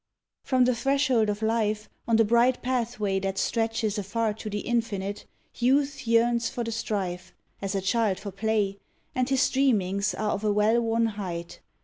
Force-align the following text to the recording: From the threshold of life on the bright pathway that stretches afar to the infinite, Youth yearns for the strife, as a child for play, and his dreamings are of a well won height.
From 0.41 0.65
the 0.65 0.73
threshold 0.73 1.29
of 1.29 1.43
life 1.43 1.87
on 2.07 2.15
the 2.15 2.25
bright 2.25 2.63
pathway 2.63 3.19
that 3.19 3.37
stretches 3.37 3.99
afar 3.99 4.33
to 4.33 4.49
the 4.49 4.61
infinite, 4.61 5.27
Youth 5.53 6.07
yearns 6.07 6.49
for 6.49 6.63
the 6.63 6.71
strife, 6.71 7.35
as 7.61 7.75
a 7.75 7.81
child 7.81 8.17
for 8.19 8.31
play, 8.31 8.79
and 9.13 9.29
his 9.29 9.47
dreamings 9.47 10.15
are 10.15 10.31
of 10.31 10.43
a 10.43 10.51
well 10.51 10.81
won 10.81 11.05
height. 11.05 11.59